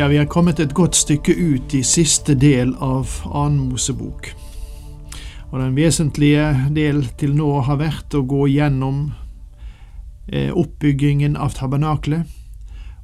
[0.00, 4.30] Ja, vi har kommet et godt stykke ut i siste del av annen Mosebok.
[5.50, 9.02] Og den vesentlige del til nå har vært å gå gjennom
[10.32, 12.24] eh, oppbyggingen av tabernaklet,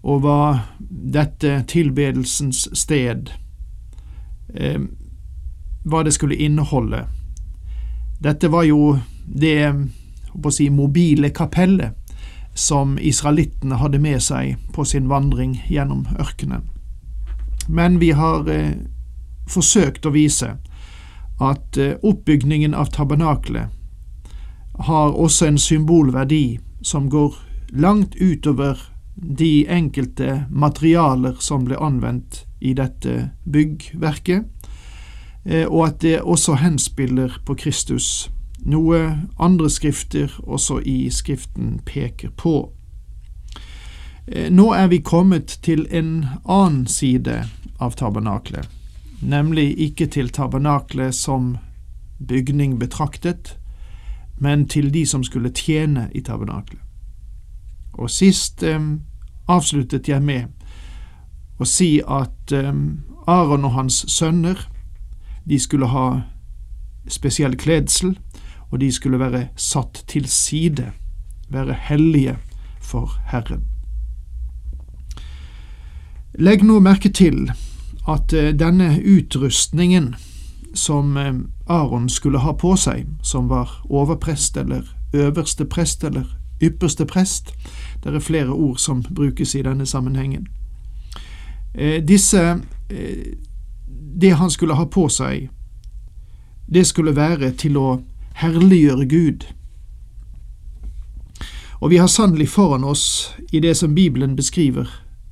[0.09, 0.39] og hva
[0.89, 3.29] dette tilbedelsens sted
[4.55, 4.87] eh,
[5.85, 7.03] hva det skulle inneholde.
[8.25, 8.95] Dette var jo
[9.27, 9.69] det
[10.33, 11.93] å si, mobile kapellet
[12.57, 16.65] som israelittene hadde med seg på sin vandring gjennom ørkenen.
[17.69, 18.73] Men vi har eh,
[19.51, 20.57] forsøkt å vise
[21.41, 23.73] at eh, oppbygningen av tabernaklet
[24.87, 27.35] har også en symbolverdi som går
[27.73, 28.79] langt utover
[29.17, 34.45] de enkelte materialer som ble anvendt i dette byggverket,
[35.45, 38.29] eh, og at det også henspiller på Kristus,
[38.67, 39.01] noe
[39.39, 42.73] andre skrifter også i Skriften peker på.
[44.27, 47.45] Eh, nå er vi kommet til en annen side
[47.79, 48.67] av tabernaklet,
[49.23, 51.57] nemlig ikke til tabernaklet som
[52.19, 53.55] bygning betraktet,
[54.39, 56.81] men til de som skulle tjene i tabernaklet.
[57.95, 58.81] Og sist eh,
[59.47, 60.51] avsluttet jeg med
[61.63, 62.73] å si at eh,
[63.31, 64.59] Aron og hans sønner,
[65.47, 66.09] de skulle ha
[67.07, 68.19] spesiell kledsel,
[68.75, 70.91] og de skulle være satt til side,
[71.49, 72.35] være hellige
[72.83, 73.76] for Herren.
[76.39, 77.47] Legg nå merke til
[78.09, 80.15] at eh, denne utrustningen
[80.75, 81.35] som eh,
[81.67, 86.29] Aron skulle ha på seg, som var overprest eller øverste prest eller
[86.63, 87.55] ypperste prest,
[88.05, 90.47] det er flere ord som brukes i denne sammenhengen.
[91.75, 92.61] Eh, disse
[94.17, 95.51] Det han skulle ha på seg,
[96.67, 98.03] det skulle være til å
[98.35, 99.45] herliggjøre Gud.
[101.81, 104.89] Og vi har sannelig foran oss, i det som Bibelen beskriver,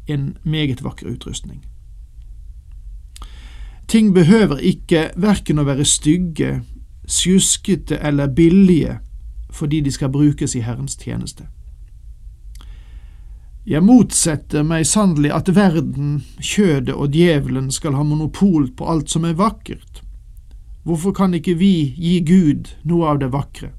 [0.07, 1.65] en meget vakker utrustning.
[3.89, 6.63] Ting behøver ikke verken å være stygge,
[7.09, 8.99] sjuskete eller billige
[9.55, 11.45] fordi de skal brukes i Herrens tjeneste.
[13.67, 19.25] Jeg motsetter meg sannelig at verden, kjødet og djevelen skal ha monopol på alt som
[19.25, 20.03] er vakkert.
[20.85, 23.71] Hvorfor kan ikke vi gi Gud noe av det vakre?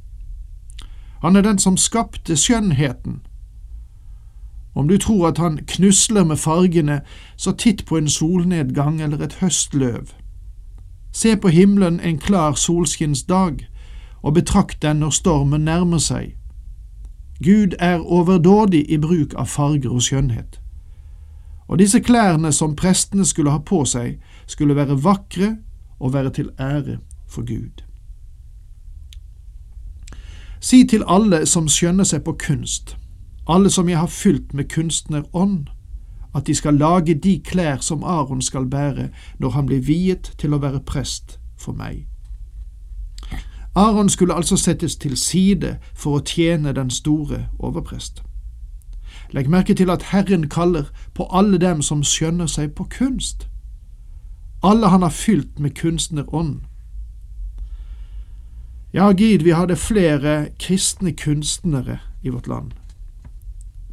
[1.22, 3.20] Han er den som skapte skjønnheten,
[4.76, 7.02] om du tror at han knusler med fargene,
[7.36, 10.12] så titt på en solnedgang eller et høstløv.
[11.12, 13.68] Se på himmelen en klar solskinnsdag,
[14.22, 16.36] og betrakt den når stormen nærmer seg.
[17.44, 20.60] Gud er overdådig i bruk av farger og skjønnhet.
[21.68, 25.56] Og disse klærne som prestene skulle ha på seg, skulle være vakre
[26.00, 26.98] og være til ære
[27.28, 27.84] for Gud.
[30.60, 32.98] Si til alle som skjønner seg på kunst,
[33.48, 35.68] alle som jeg har fylt med kunstnerånd,
[36.36, 40.54] at de skal lage de klær som Aron skal bære når han blir viet til
[40.54, 42.08] å være prest for meg.
[43.76, 48.24] Aron skulle altså settes til side for å tjene den store overprest.
[49.32, 53.48] Legg merke til at Herren kaller på alle dem som skjønner seg på kunst.
[54.64, 56.62] Alle han har fylt med kunstnerånd.
[58.94, 62.72] Ja, Gid, vi hadde flere kristne kunstnere i vårt land.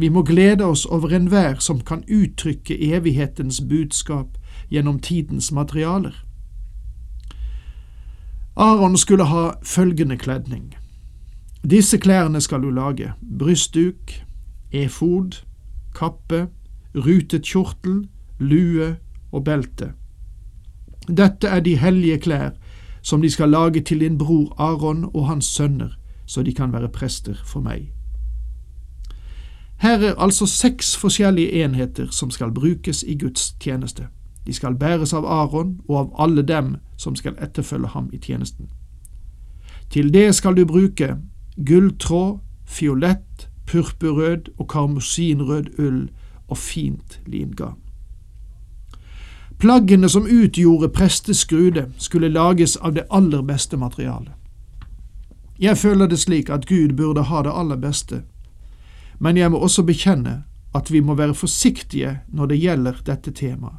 [0.03, 4.35] Vi må glede oss over enhver som kan uttrykke evighetens budskap
[4.71, 6.25] gjennom tidens materialer.
[8.57, 10.75] Aron skulle ha følgende kledning.
[11.71, 14.13] Disse klærne skal du lage, brystduk,
[14.73, 15.45] efod,
[15.95, 16.49] kappe,
[16.95, 18.09] rutet kjortel,
[18.41, 18.97] lue
[19.33, 19.93] og belte.
[21.09, 22.51] Dette er de hellige klær
[23.03, 25.95] som de skal lage til din bror Aron og hans sønner,
[26.27, 27.93] så de kan være prester for meg.
[29.83, 34.07] Her er altså seks forskjellige enheter som skal brukes i Guds tjeneste.
[34.47, 38.69] De skal bæres av Aron og av alle dem som skal etterfølge ham i tjenesten.
[39.91, 41.17] Til det skal du bruke
[41.67, 46.09] gulltråd, fiolett, purpurrød og karmosinrød ull
[46.49, 47.79] og fint lingarn.
[49.59, 54.33] Plaggene som utgjorde presteskrude, skulle lages av det aller beste materialet.
[55.59, 58.23] Jeg føler det slik at Gud burde ha det aller beste
[59.23, 60.43] men jeg må også bekjenne
[60.75, 63.79] at vi må være forsiktige når det gjelder dette temaet.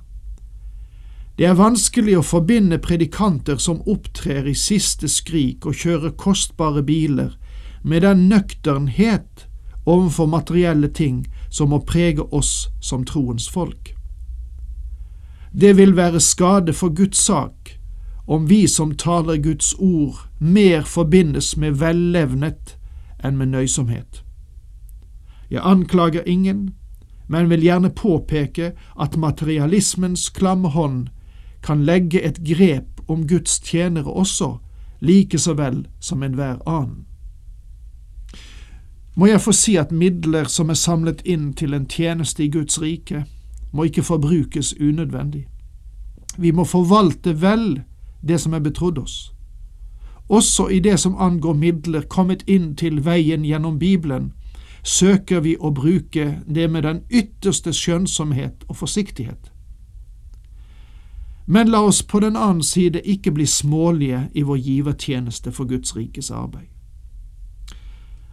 [1.37, 7.33] Det er vanskelig å forbinde predikanter som opptrer i siste skrik og kjører kostbare biler,
[7.83, 9.47] med den nøkternhet
[9.83, 13.95] overfor materielle ting som må prege oss som troens folk.
[15.51, 17.73] Det vil være skade for Guds sak
[18.25, 22.77] om vi som taler Guds ord, mer forbindes med vellevnet
[23.19, 24.23] enn med nøysomhet.
[25.53, 26.73] Jeg anklager ingen,
[27.27, 31.07] men vil gjerne påpeke at materialismens klamme hånd
[31.61, 34.57] kan legge et grep om Guds tjenere også,
[34.99, 37.05] like så vel som enhver annen.
[39.15, 42.81] Må jeg få si at midler som er samlet inn til en tjeneste i Guds
[42.81, 43.25] rike,
[43.71, 45.47] må ikke forbrukes unødvendig.
[46.37, 47.83] Vi må forvalte vel
[48.27, 49.33] det som er betrodd oss.
[50.29, 54.31] Også i det som angår midler kommet inn til veien gjennom Bibelen,
[54.83, 59.51] søker vi å bruke det med den ytterste skjønnsomhet og forsiktighet.
[61.45, 65.95] Men la oss på den annen side ikke bli smålige i vår givertjeneste for Guds
[65.95, 66.67] rikes arbeid.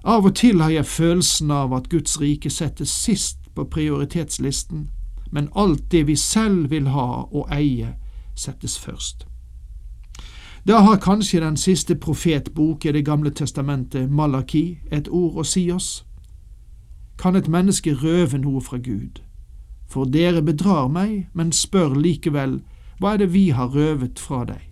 [0.04, 4.88] Av og til har jeg følelsen av at Guds rike settes sist på prioritetslisten,
[5.30, 7.94] men alt det vi selv vil ha og eie,
[8.34, 9.26] settes først.
[10.66, 15.70] Da har kanskje den siste profetbok i Det gamle testamentet, Malaki, et ord å si
[15.72, 16.04] oss.
[17.20, 19.20] Kan et menneske røve noe fra Gud?
[19.88, 22.62] For dere bedrar meg, men spør likevel,
[22.98, 24.62] hva er det vi har røvet fra deg?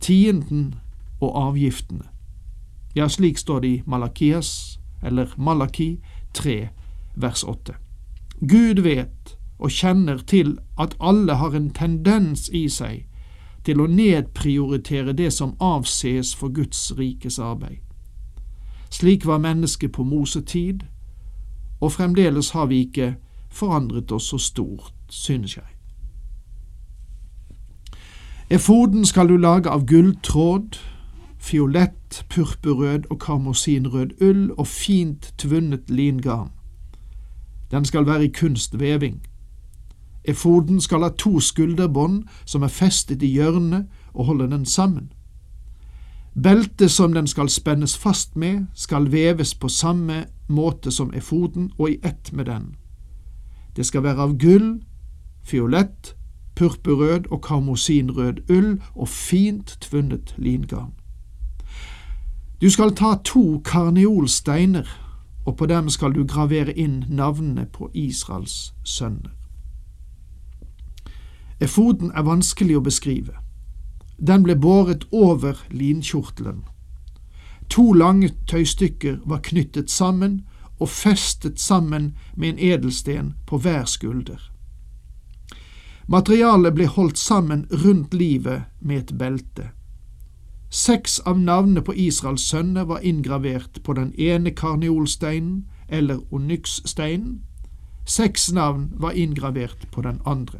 [0.00, 0.74] Tienden
[1.20, 2.04] og avgiftene.
[2.96, 6.00] Ja, slik står det i Malakias, eller Malaki
[6.34, 6.68] 3,
[7.16, 7.74] vers 8.
[8.40, 13.06] Gud vet og kjenner til at alle har en tendens i seg
[13.64, 17.80] til å nedprioritere det som avses for Guds rikes arbeid.
[18.90, 20.82] Slik var mennesket på Mosetid,
[21.80, 23.14] og fremdeles har vi ikke
[23.50, 25.64] forandret oss så stort, synes jeg.
[28.50, 30.78] Efoden skal du lage av gulltråd,
[31.38, 36.50] fiolett, purpurrød og karmosinrød ull og fint tvunnet lingarn.
[37.70, 39.22] Den skal være i kunstveving.
[40.24, 45.12] Efoden skal ha to skulderbånd som er festet i hjørnet og holder den sammen.
[46.42, 51.90] Beltet som den skal spennes fast med, skal veves på samme måte som efoden og
[51.90, 52.74] i ett med den.
[53.76, 54.82] Det skal være av gull,
[55.42, 56.16] fiolett,
[56.56, 60.92] purpurrød og karmosinrød ull og fint tvunnet lingarn.
[62.60, 64.86] Du skal ta to karneolsteiner,
[65.46, 69.30] og på dem skal du gravere inn navnene på Israels sønner.
[71.60, 73.32] Efoden er vanskelig å beskrive.
[74.26, 76.64] Den ble båret over linkjortelen.
[77.70, 80.40] To lange tøystykker var knyttet sammen
[80.80, 84.40] og festet sammen med en edelsten på hver skulder.
[86.08, 89.68] Materialet ble holdt sammen rundt livet med et belte.
[90.70, 97.40] Seks av navnene på Israels sønner var inngravert på den ene karneolsteinen, eller onykssteinen.
[98.06, 100.58] Seks navn var inngravert på den andre.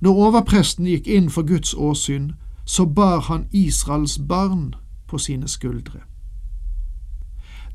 [0.00, 2.32] Når overpresten gikk inn for Guds åsyn,
[2.64, 4.74] så bar han Israels barn
[5.10, 6.00] på sine skuldre.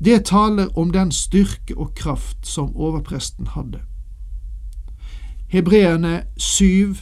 [0.04, 3.80] Det taler om den styrke og kraft som overpresten hadde.
[5.48, 6.96] Hebreerne 7,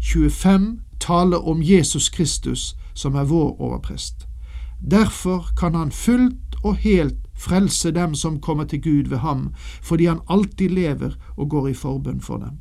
[0.00, 4.26] 25 taler om Jesus Kristus som er vår overprest.
[4.90, 10.06] Derfor kan han fullt og helt frelse dem som kommer til Gud ved ham, fordi
[10.06, 12.58] han alltid lever og går i forbønn for dem.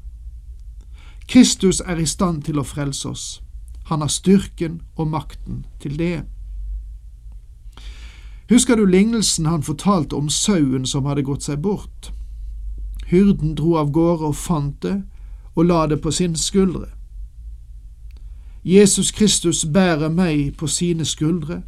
[1.27, 3.25] Kristus er i stand til å frelse oss.
[3.85, 6.23] Han har styrken og makten til det.
[8.49, 12.11] Husker du lignelsen han fortalte om sauen som hadde gått seg bort?
[13.07, 15.01] Hyrden dro av gårde og fant det,
[15.55, 16.87] og la det på sin skuldre.
[18.63, 21.61] Jesus Kristus bærer meg på sine skuldre,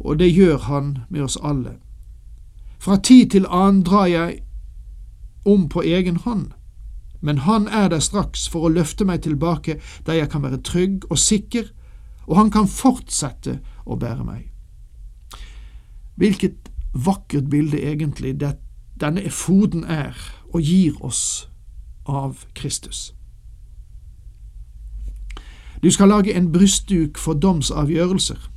[0.00, 1.76] og det gjør han med oss alle.
[2.78, 4.40] Fra tid til annen drar jeg
[5.44, 6.50] om på egen hånd
[7.20, 11.04] men han er der straks for å løfte meg tilbake der jeg kan være trygg
[11.10, 11.68] og sikker,
[12.26, 14.49] og han kan fortsette å bære meg.
[16.16, 18.56] Hvilket vakkert bilde egentlig det,
[19.00, 20.16] denne efoden er
[20.52, 21.50] og gir oss
[22.06, 23.14] av Kristus.
[25.82, 28.50] Du skal lage en brystduk for domsavgjørelser.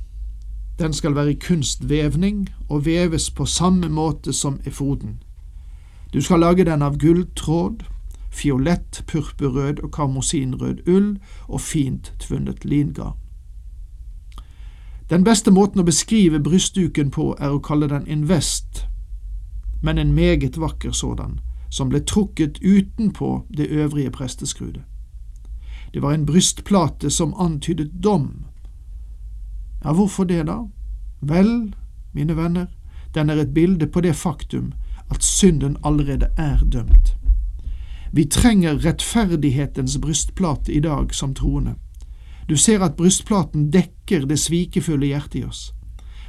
[0.78, 5.22] Den skal være kunstvevning og veves på samme måte som efoden.
[6.12, 7.84] Du skal lage den av gulltråd,
[8.30, 11.18] fiolett, purpurrød og karmosinrød ull
[11.48, 13.23] og fint tvunnet lingarn.
[15.10, 18.86] Den beste måten å beskrive brystduken på er å kalle den en vest,
[19.82, 24.82] men en meget vakker sådan, som ble trukket utenpå det øvrige presteskrudet.
[25.92, 28.44] Det var en brystplate som antydet dom.
[29.84, 30.64] Ja, hvorfor det, da?
[31.20, 31.74] Vel,
[32.14, 32.66] mine venner,
[33.14, 34.72] den er et bilde på det faktum
[35.10, 37.16] at synden allerede er dømt.
[38.12, 41.74] Vi trenger rettferdighetens brystplate i dag som troende.
[42.48, 45.74] Du ser at brystplaten dekker det svikefulle hjertet i oss.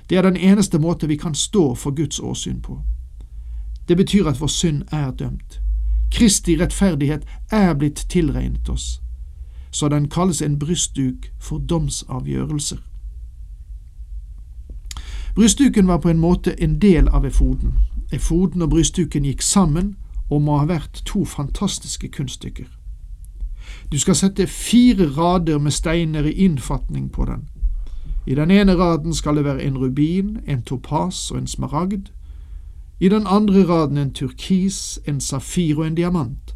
[0.10, 2.81] Det er den eneste måte vi kan stå for Guds åsyn på.
[3.88, 5.62] Det betyr at vår synd er dømt.
[6.12, 9.01] Kristi rettferdighet er blitt tilregnet oss,
[9.72, 12.77] så den kalles en brystduk for domsavgjørelser.
[15.36, 17.74] Brystduken var på en måte en del av efoden.
[18.12, 19.95] Efoden og brystduken gikk sammen
[20.29, 22.69] og må ha vært to fantastiske kunststykker.
[23.91, 27.50] Du skal sette fire rader med steiner i innfatning på den.
[28.27, 32.10] I den ene raden skal det være en rubin, en topas og en smaragd.
[33.00, 36.55] I den andre raden en turkis, en safir og en diamant.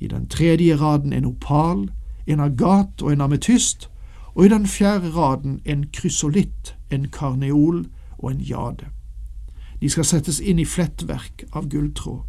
[0.00, 1.90] I den tredje raden en opal,
[2.26, 3.90] en agat og en ametyst,
[4.34, 7.86] og i den fjerde raden en krysolitt, en karneol
[8.18, 8.86] og en jade.
[9.80, 12.22] De skal settes inn i flettverk av gulltråd.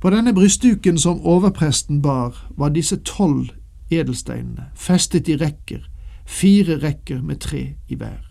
[0.00, 3.50] På denne brystduken som overpresten bar, var disse tolv
[3.90, 5.82] edelsteinene festet i rekker,
[6.26, 8.22] fire rekker med tre i hver.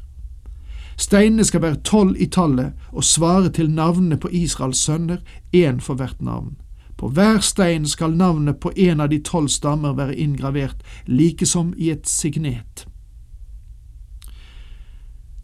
[0.97, 5.17] Steinene skal være tolv i tallet og svare til navnene på Israels sønner,
[5.53, 6.55] én for hvert navn.
[6.97, 11.73] På hver stein skal navnet på en av de tolv stammer være inngravert, like som
[11.77, 12.87] i et signet.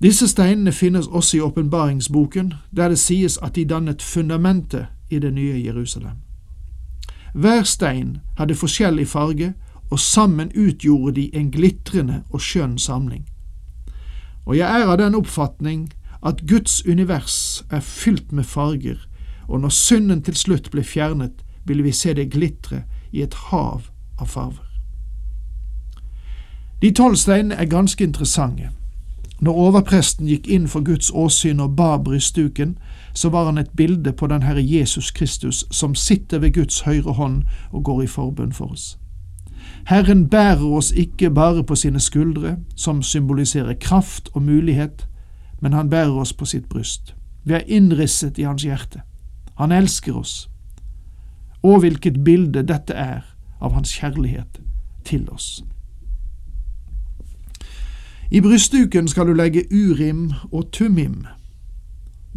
[0.04, 5.34] Disse steinene finnes også i åpenbaringsboken, der det sies at de dannet fundamentet i det
[5.34, 6.18] nye Jerusalem.
[7.34, 9.54] Hver stein hadde forskjellig farge,
[9.92, 13.30] og sammen utgjorde de en glitrende og skjønn samling.
[14.46, 15.94] Og jeg er av den oppfatning
[16.26, 19.08] at Guds univers er fylt med farger,
[19.48, 23.82] og når synden til slutt blir fjernet, vil vi se det glitre i et hav
[24.20, 24.68] av farver.
[26.82, 28.70] De tolv steinene er ganske interessante.
[29.44, 32.78] Når overpresten gikk inn for Guds åsyn og bar brystduken,
[33.14, 37.12] så var han et bilde på den Herre Jesus Kristus som sitter ved Guds høyre
[37.18, 38.98] hånd og går i forbønn for oss.
[39.88, 45.08] Herren bærer oss ikke bare på sine skuldre, som symboliserer kraft og mulighet,
[45.62, 47.16] men han bærer oss på sitt bryst.
[47.44, 49.02] Vi er innrisset i hans hjerte.
[49.60, 50.50] Han elsker oss.
[51.64, 53.28] Og hvilket bilde dette er
[53.62, 54.62] av hans kjærlighet
[55.04, 55.64] til oss.
[58.34, 61.28] I brystduken skal du legge urim og tumim.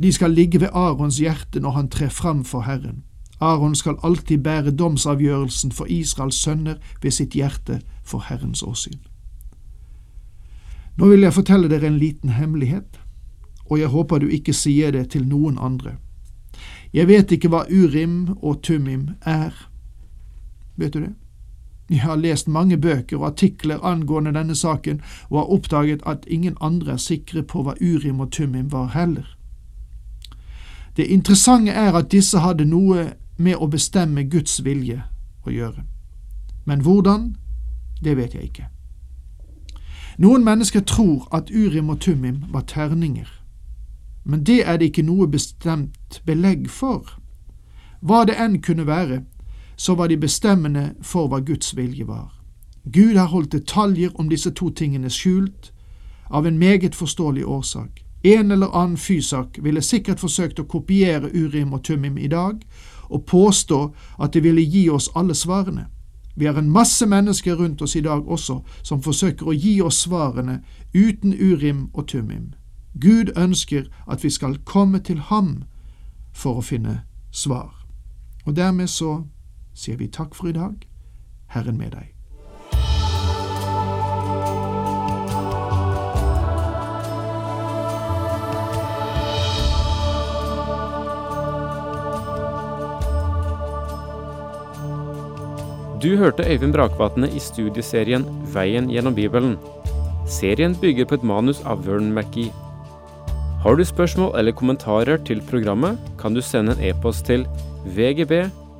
[0.03, 3.05] De skal ligge ved Arons hjerte når han trer fram for Herren.
[3.41, 9.01] Aron skal alltid bære domsavgjørelsen for Israels sønner ved sitt hjerte for Herrens åsyn.
[10.97, 13.01] Nå vil jeg fortelle dere en liten hemmelighet,
[13.65, 15.97] og jeg håper du ikke sier det til noen andre.
[16.93, 19.53] Jeg vet ikke hva urim og tumim er.
[20.77, 21.15] Vet du det?
[21.91, 25.01] Jeg har lest mange bøker og artikler angående denne saken,
[25.31, 29.37] og har oppdaget at ingen andre er sikre på hva urim og tumim var heller.
[30.97, 35.03] Det interessante er at disse hadde noe med å bestemme Guds vilje
[35.47, 35.85] å gjøre.
[36.65, 37.37] Men hvordan,
[38.05, 38.67] det vet jeg ikke.
[40.19, 43.29] Noen mennesker tror at Urim og Tumim var terninger,
[44.25, 47.05] men det er det ikke noe bestemt belegg for.
[48.01, 49.21] Hva det enn kunne være,
[49.77, 52.33] så var de bestemmende for hva Guds vilje var.
[52.93, 55.73] Gud har holdt detaljer om disse to tingene skjult,
[56.31, 58.05] av en meget forståelig årsak.
[58.23, 62.63] En eller annen fysak ville sikkert forsøkt å kopiere Urim og Tumim i dag,
[63.09, 65.87] og påstå at det ville gi oss alle svarene.
[66.37, 70.03] Vi har en masse mennesker rundt oss i dag også som forsøker å gi oss
[70.05, 70.61] svarene
[70.95, 72.53] uten Urim og Tumim.
[73.01, 75.65] Gud ønsker at vi skal komme til ham
[76.35, 77.01] for å finne
[77.33, 77.73] svar.
[78.45, 79.23] Og dermed så
[79.77, 80.87] sier vi takk for i dag.
[81.53, 82.13] Herren med deg.
[96.03, 99.57] Du hørte Øyvind Brakvatne i studieserien Veien gjennom Bibelen.
[100.29, 102.53] Serien bygger på et manus av Vern McGee.
[103.65, 107.47] Har du spørsmål eller kommentarer til programmet, kan du sende en e-post til
[107.97, 108.45] vgb